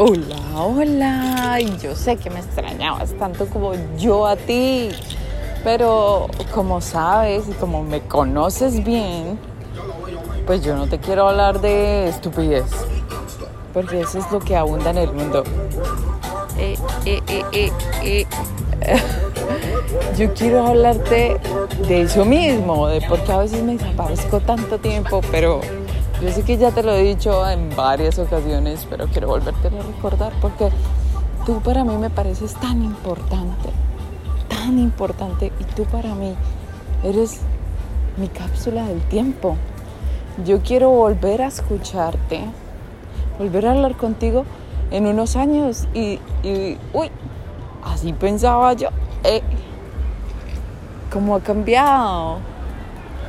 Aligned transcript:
Hola, 0.00 0.36
hola. 0.54 1.58
Yo 1.82 1.96
sé 1.96 2.14
que 2.14 2.30
me 2.30 2.38
extrañabas 2.38 3.14
tanto 3.14 3.46
como 3.46 3.72
yo 3.96 4.28
a 4.28 4.36
ti. 4.36 4.90
Pero 5.64 6.28
como 6.54 6.80
sabes 6.80 7.48
y 7.48 7.52
como 7.54 7.82
me 7.82 8.02
conoces 8.02 8.84
bien, 8.84 9.40
pues 10.46 10.62
yo 10.62 10.76
no 10.76 10.86
te 10.86 11.00
quiero 11.00 11.28
hablar 11.28 11.60
de 11.60 12.06
estupidez. 12.10 12.66
Porque 13.74 14.02
eso 14.02 14.20
es 14.20 14.30
lo 14.30 14.38
que 14.38 14.54
abunda 14.54 14.90
en 14.90 14.98
el 14.98 15.12
mundo. 15.12 15.42
Eh, 16.58 16.78
eh, 17.04 17.20
eh, 17.26 17.42
eh, 17.52 17.72
eh. 18.02 18.26
Yo 20.16 20.32
quiero 20.32 20.64
hablarte 20.64 21.40
de 21.88 22.02
eso 22.02 22.24
mismo, 22.24 22.86
de 22.86 23.00
por 23.00 23.18
qué 23.24 23.32
a 23.32 23.38
veces 23.38 23.64
me 23.64 23.76
desaparezco 23.76 24.38
tanto 24.38 24.78
tiempo, 24.78 25.22
pero 25.32 25.60
yo 26.20 26.32
sé 26.32 26.42
que 26.42 26.56
ya 26.56 26.72
te 26.72 26.82
lo 26.82 26.92
he 26.92 27.02
dicho 27.02 27.48
en 27.48 27.74
varias 27.76 28.18
ocasiones, 28.18 28.86
pero 28.90 29.06
quiero 29.06 29.28
volverte 29.28 29.68
a 29.68 29.70
recordar 29.70 30.32
porque 30.40 30.70
tú 31.46 31.60
para 31.60 31.84
mí 31.84 31.96
me 31.96 32.10
pareces 32.10 32.54
tan 32.54 32.82
importante, 32.82 33.70
tan 34.48 34.78
importante, 34.78 35.52
y 35.60 35.64
tú 35.74 35.84
para 35.84 36.14
mí 36.14 36.34
eres 37.04 37.40
mi 38.16 38.28
cápsula 38.28 38.84
del 38.86 39.00
tiempo. 39.02 39.56
Yo 40.44 40.60
quiero 40.62 40.90
volver 40.90 41.42
a 41.42 41.46
escucharte, 41.46 42.40
volver 43.38 43.66
a 43.66 43.72
hablar 43.72 43.96
contigo 43.96 44.44
en 44.90 45.06
unos 45.06 45.36
años 45.36 45.86
y, 45.94 46.18
uy, 46.92 47.10
así 47.84 48.12
pensaba 48.12 48.72
yo. 48.72 48.88
Eh, 49.22 49.42
¿Cómo 51.12 51.36
ha 51.36 51.40
cambiado? 51.40 52.38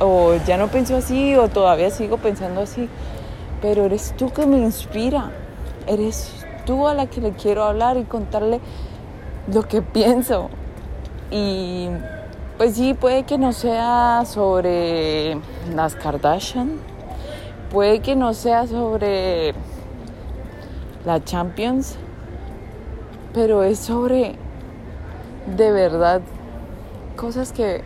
O 0.00 0.34
ya 0.46 0.56
no 0.56 0.68
pienso 0.68 0.96
así 0.96 1.36
o 1.36 1.48
todavía 1.48 1.90
sigo 1.90 2.16
pensando 2.16 2.62
así, 2.62 2.88
pero 3.62 3.84
eres 3.84 4.14
tú 4.16 4.32
que 4.32 4.46
me 4.46 4.58
inspira, 4.58 5.30
eres 5.86 6.44
tú 6.64 6.88
a 6.88 6.94
la 6.94 7.06
que 7.06 7.20
le 7.20 7.32
quiero 7.32 7.64
hablar 7.64 7.96
y 7.98 8.04
contarle 8.04 8.60
lo 9.52 9.62
que 9.62 9.82
pienso. 9.82 10.48
Y 11.30 11.88
pues 12.58 12.74
sí, 12.74 12.94
puede 12.94 13.24
que 13.24 13.38
no 13.38 13.52
sea 13.52 14.24
sobre 14.26 15.38
las 15.74 15.94
Kardashian, 15.94 16.72
puede 17.70 18.00
que 18.00 18.16
no 18.16 18.34
sea 18.34 18.66
sobre 18.66 19.54
la 21.04 21.22
Champions, 21.22 21.96
pero 23.32 23.62
es 23.62 23.78
sobre 23.78 24.36
de 25.56 25.72
verdad 25.72 26.20
cosas 27.16 27.52
que 27.52 27.82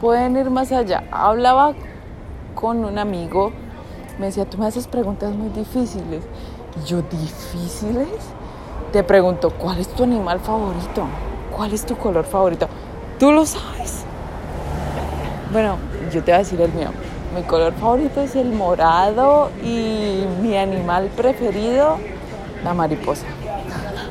pueden 0.00 0.36
ir 0.36 0.50
más 0.50 0.72
allá. 0.72 1.04
Hablaba 1.10 1.74
con 2.54 2.84
un 2.84 2.98
amigo, 2.98 3.52
me 4.18 4.26
decía, 4.26 4.44
tú 4.44 4.58
me 4.58 4.66
haces 4.66 4.86
preguntas 4.86 5.34
muy 5.34 5.50
difíciles. 5.50 6.24
Y 6.80 6.86
yo, 6.86 7.02
¿difíciles? 7.02 8.08
Te 8.92 9.02
pregunto, 9.04 9.50
¿cuál 9.50 9.78
es 9.78 9.88
tu 9.88 10.04
animal 10.04 10.40
favorito? 10.40 11.04
¿Cuál 11.54 11.72
es 11.72 11.84
tu 11.84 11.96
color 11.96 12.24
favorito? 12.24 12.68
¿Tú 13.18 13.32
lo 13.32 13.44
sabes? 13.44 14.04
Bueno, 15.52 15.76
yo 16.12 16.22
te 16.22 16.32
voy 16.32 16.36
a 16.36 16.38
decir 16.38 16.60
el 16.60 16.72
mío. 16.72 16.88
Mi 17.34 17.42
color 17.42 17.72
favorito 17.74 18.20
es 18.20 18.34
el 18.34 18.52
morado 18.52 19.50
y 19.62 20.24
mi 20.42 20.56
animal 20.56 21.10
preferido, 21.16 21.98
la 22.64 22.74
mariposa. 22.74 23.26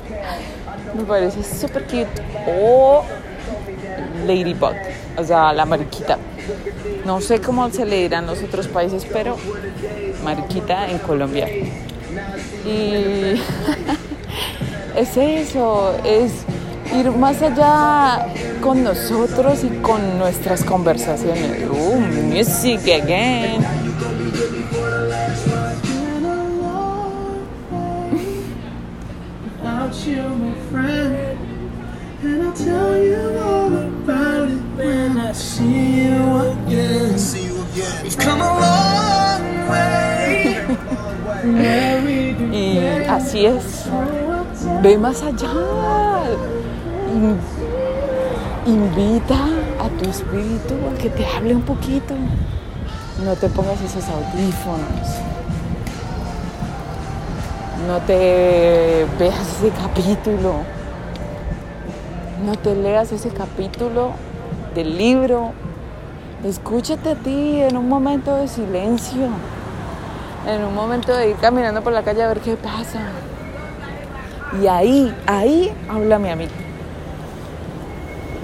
Me 0.95 1.03
parece 1.03 1.43
súper 1.43 1.83
cute. 1.83 2.09
O 2.47 3.03
ladybug 4.25 4.75
o 5.19 5.23
sea, 5.23 5.53
la 5.53 5.65
mariquita. 5.65 6.17
No 7.05 7.21
sé 7.21 7.39
cómo 7.39 7.69
se 7.69 7.85
le 7.85 8.03
dirá 8.03 8.19
en 8.19 8.27
los 8.27 8.41
otros 8.41 8.67
países, 8.67 9.05
pero 9.11 9.37
mariquita 10.23 10.89
en 10.89 10.99
Colombia. 10.99 11.47
Y 12.65 13.39
es 14.95 15.17
eso, 15.17 15.93
es 16.05 16.31
ir 16.97 17.11
más 17.11 17.41
allá 17.41 18.27
con 18.61 18.83
nosotros 18.83 19.63
y 19.63 19.69
con 19.81 20.17
nuestras 20.17 20.63
conversaciones. 20.63 21.67
Uh, 21.69 21.99
music 21.99 22.81
again. 23.01 23.65
And 32.21 32.43
I'll 32.43 32.51
tell 32.51 33.01
you 33.01 33.39
all 33.39 33.73
about 33.73 34.49
it 34.49 34.59
when 34.75 35.17
I 35.17 35.31
see 35.31 36.03
you 36.03 36.17
again. 36.51 37.17
See 37.17 37.45
you 37.45 37.61
again. 37.61 38.03
We've 38.03 38.17
come 38.17 38.41
a 38.41 38.59
long 38.59 39.69
way. 39.69 40.67
y 42.51 42.77
así 43.07 43.45
es. 43.45 43.85
Ve 44.83 44.97
más 44.97 45.23
allá. 45.23 45.53
Invita 48.65 49.39
a 49.79 49.87
tu 49.97 50.09
espíritu 50.09 50.75
a 50.91 50.97
que 50.97 51.09
te 51.09 51.25
hable 51.25 51.55
un 51.55 51.61
poquito. 51.61 52.15
No 53.23 53.33
te 53.37 53.47
pongas 53.47 53.79
esos 53.79 54.03
audífonos. 54.09 55.07
No 57.87 57.97
te 58.01 59.05
veas 59.17 59.39
ese 59.57 59.69
capítulo 59.71 60.78
no 62.45 62.55
te 62.55 62.75
leas 62.75 63.11
ese 63.11 63.29
capítulo 63.29 64.11
del 64.75 64.97
libro. 64.97 65.51
Escúchate 66.43 67.11
a 67.11 67.15
ti 67.15 67.61
en 67.61 67.77
un 67.77 67.89
momento 67.89 68.35
de 68.37 68.47
silencio, 68.47 69.27
en 70.47 70.63
un 70.63 70.73
momento 70.73 71.13
de 71.15 71.31
ir 71.31 71.35
caminando 71.35 71.81
por 71.83 71.91
la 71.93 72.03
calle 72.03 72.23
a 72.23 72.27
ver 72.27 72.39
qué 72.39 72.55
pasa. 72.55 73.01
Y 74.61 74.67
ahí, 74.67 75.13
ahí 75.27 75.71
háblame 75.89 76.31
a 76.31 76.35
mí 76.35 76.47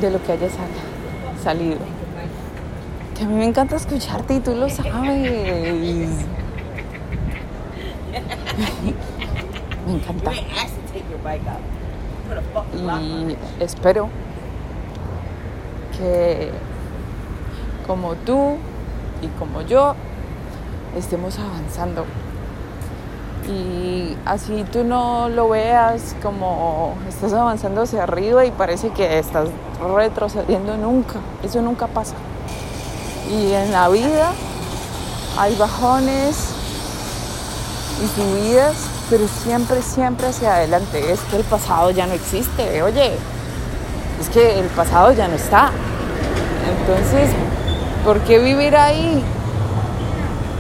de 0.02 0.12
lo 0.12 0.22
que 0.22 0.34
haya 0.34 0.50
salido. 1.42 1.80
Que 3.18 3.24
a 3.24 3.28
mí 3.28 3.36
me 3.36 3.46
encanta 3.46 3.78
escucharte 3.78 4.36
y 4.36 4.40
tú 4.42 4.54
lo 4.56 4.70
sabes. 4.70 4.92
me 9.88 9.94
encanta 9.94 10.32
y 12.74 13.38
espero 13.60 14.10
que 15.98 16.52
como 17.88 18.16
tú 18.16 18.58
y 19.22 19.28
como 19.40 19.62
yo 19.62 19.96
estemos 20.96 21.38
avanzando. 21.40 22.06
Y 23.48 24.18
así 24.26 24.66
tú 24.72 24.84
no 24.84 25.30
lo 25.30 25.50
veas 25.50 26.16
como 26.24 26.96
estás 27.08 27.32
avanzando 27.34 27.84
hacia 27.84 28.04
arriba 28.04 28.44
y 28.46 28.52
parece 28.52 28.90
que 28.90 29.20
estás 29.20 29.50
retrocediendo 29.96 30.78
nunca. 30.78 31.20
Eso 31.44 31.62
nunca 31.62 31.88
pasa. 31.88 32.16
Y 33.30 33.54
en 33.54 33.72
la 33.72 33.88
vida 33.90 34.32
hay 35.38 35.56
bajones 35.56 36.50
y 38.04 38.08
subidas 38.20 38.95
pero 39.10 39.28
siempre, 39.28 39.82
siempre 39.82 40.28
hacia 40.28 40.56
adelante. 40.56 41.12
Es 41.12 41.20
que 41.22 41.38
el 41.38 41.44
pasado 41.44 41.92
ya 41.92 42.08
no 42.08 42.14
existe, 42.14 42.82
oye, 42.82 43.14
es 44.20 44.30
que 44.30 44.60
el 44.60 44.68
pasado 44.68 45.12
ya 45.14 45.28
no 45.28 45.36
está. 45.36 45.72
Entonces, 46.80 47.30
¿por 48.04 48.20
qué 48.22 48.40
vivir 48.40 48.76
ahí? 48.76 49.24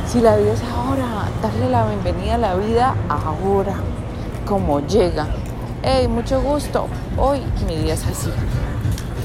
Si 0.07 0.21
la 0.21 0.35
vida 0.35 0.53
es 0.53 0.63
ahora, 0.63 1.29
darle 1.41 1.69
la 1.69 1.85
bienvenida 1.87 2.35
a 2.35 2.37
la 2.37 2.55
vida 2.55 2.95
ahora, 3.09 3.75
como 4.45 4.79
llega. 4.81 5.27
Hey, 5.81 6.07
mucho 6.07 6.41
gusto, 6.41 6.87
hoy 7.17 7.41
mi 7.67 7.75
día 7.77 7.95
es 7.95 8.05
así. 8.05 8.31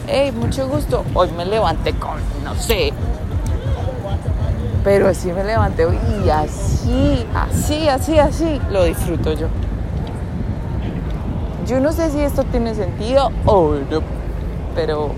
Hey, 0.07 0.33
mucho 0.33 0.67
gusto, 0.69 1.05
hoy 1.15 1.31
me 1.37 1.45
levanté 1.45 1.95
con, 1.95 2.19
no 2.45 2.55
sé, 2.55 2.93
pero 4.83 5.09
así 5.09 5.31
me 5.33 5.45
levanté 5.45 5.87
y 6.25 6.29
así, 6.29 7.27
así, 7.35 7.89
así, 7.89 8.19
así 8.19 8.61
lo 8.71 8.85
disfruto 8.85 9.33
yo. 9.33 9.49
Yo 11.67 11.81
no 11.81 11.93
sé 11.93 12.11
si 12.11 12.21
esto 12.21 12.45
tiene 12.45 12.75
sentido 12.75 13.31
o 13.45 13.75
no, 13.75 14.01
pero 14.75 15.13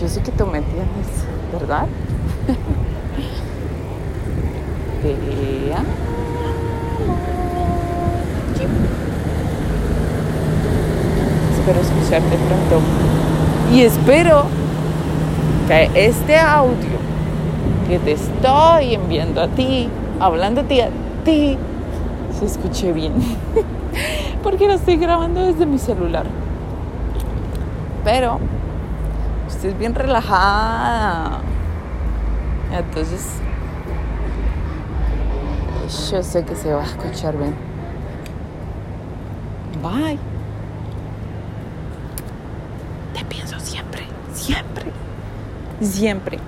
yo 0.00 0.08
sé 0.08 0.22
que 0.22 0.32
tú 0.32 0.46
me 0.46 0.58
entiendes, 0.58 1.06
¿verdad? 1.52 1.86
Vea. 5.02 5.84
Espero 11.58 11.80
escucharte 11.80 12.36
pronto. 12.36 12.80
Y 13.72 13.82
espero 13.82 14.44
que 15.66 15.90
este 15.94 16.38
audio 16.38 16.96
que 17.86 17.98
te 18.00 18.12
estoy 18.12 18.94
enviando 18.94 19.40
a 19.40 19.48
ti, 19.48 19.88
hablándote 20.18 20.82
a 20.82 20.88
ti, 21.24 21.56
se 22.38 22.46
escuche 22.46 22.92
bien. 22.92 23.12
Porque 24.42 24.66
lo 24.66 24.74
estoy 24.74 24.96
grabando 24.96 25.40
desde 25.42 25.66
mi 25.66 25.78
celular. 25.78 26.26
Pero 28.04 28.40
usted 29.46 29.70
es 29.70 29.78
bien 29.78 29.94
relajada. 29.94 31.38
Entonces, 32.72 33.40
yo 36.10 36.22
sé 36.22 36.44
que 36.44 36.56
se 36.56 36.72
va 36.72 36.82
a 36.82 36.86
escuchar 36.86 37.36
bien. 37.36 37.54
Bye. 39.82 40.18
Te 43.14 43.24
pienso 43.24 43.58
siempre, 43.60 44.02
siempre, 44.34 44.84
siempre. 45.80 46.38